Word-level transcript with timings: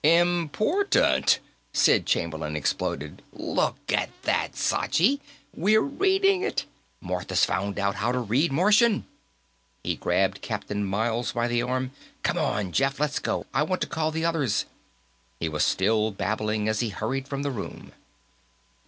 "Important?" 0.03 1.37
Sid 1.73 2.07
Chamberlain 2.07 2.55
exploded. 2.55 3.21
"Look 3.31 3.77
at 3.93 4.09
that, 4.23 4.53
Sachi! 4.55 5.19
We're 5.53 5.81
reading 5.83 6.41
it! 6.41 6.65
Martha's 7.01 7.45
found 7.45 7.77
out 7.77 7.93
how 7.97 8.11
to 8.11 8.17
read 8.17 8.51
Martian!" 8.51 9.05
He 9.83 9.95
grabbed 9.97 10.41
Captain 10.41 10.83
Miles 10.83 11.33
by 11.33 11.47
the 11.47 11.61
arm. 11.61 11.91
"Come 12.23 12.39
on, 12.39 12.71
Jeff; 12.71 12.99
let's 12.99 13.19
go. 13.19 13.45
I 13.53 13.61
want 13.61 13.79
to 13.81 13.87
call 13.87 14.09
the 14.09 14.25
others" 14.25 14.65
He 15.39 15.47
was 15.47 15.63
still 15.63 16.09
babbling 16.09 16.67
as 16.67 16.79
he 16.79 16.89
hurried 16.89 17.27
from 17.27 17.43
the 17.43 17.51
room. 17.51 17.91